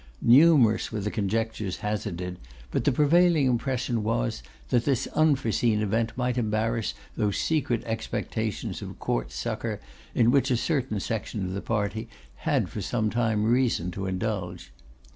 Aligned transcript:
Numerous 0.23 0.91
were 0.91 0.99
the 1.01 1.11
conjectures 1.11 1.81
hazarded, 1.81 2.39
but 2.71 2.85
the 2.85 2.91
prevailing 2.91 3.45
impression 3.45 4.01
was, 4.01 4.41
that 4.69 4.83
this 4.83 5.05
unforeseen 5.13 5.79
event 5.83 6.11
might 6.17 6.39
embarrass 6.39 6.95
those 7.15 7.37
secret 7.37 7.83
expectations 7.85 8.81
of 8.81 8.97
Court 8.97 9.31
succour 9.31 9.79
in 10.15 10.31
which 10.31 10.49
a 10.49 10.57
certain 10.57 10.99
section 10.99 11.45
of 11.45 11.53
the 11.53 11.61
party 11.61 12.09
had 12.49 12.67
for 12.67 12.81
some 12.81 13.11
time 13.11 13.43
reason 13.43 13.91
to 13.91 14.07
indulge. 14.07 14.71